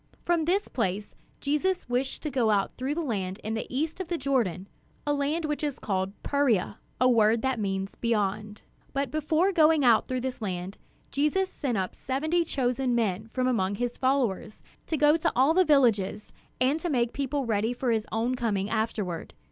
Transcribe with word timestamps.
From 0.25 0.45
this 0.45 0.67
place 0.67 1.13
Jesus 1.41 1.87
wished 1.87 2.23
to 2.23 2.31
go 2.31 2.49
out 2.49 2.71
through 2.75 2.95
the 2.95 3.03
land 3.03 3.39
in 3.43 3.53
the 3.53 3.67
east 3.69 3.99
of 3.99 4.07
the 4.07 4.17
Jordan, 4.17 4.67
a 5.05 5.13
land 5.13 5.45
which 5.45 5.63
is 5.63 5.77
called 5.77 6.13
"Perea," 6.23 6.79
a 6.99 7.07
word 7.07 7.43
that 7.43 7.59
means 7.59 7.93
"beyond." 7.93 8.63
But 8.93 9.11
before 9.11 9.51
going 9.51 9.85
out 9.85 10.07
through 10.07 10.21
this 10.21 10.41
land, 10.41 10.79
Jesus 11.11 11.51
sent 11.51 11.77
out 11.77 11.93
seventy 11.95 12.43
chosen 12.43 12.95
men 12.95 13.27
from 13.27 13.45
among 13.47 13.75
his 13.75 13.95
followers 13.95 14.63
to 14.87 14.97
go 14.97 15.17
to 15.17 15.31
all 15.35 15.53
the 15.53 15.63
villages, 15.63 16.33
and 16.59 16.79
to 16.79 16.89
make 16.89 17.09
the 17.09 17.13
people 17.17 17.45
ready 17.45 17.71
for 17.71 17.91
his 17.91 18.07
own 18.11 18.33
coming 18.33 18.71
afterward. 18.71 19.35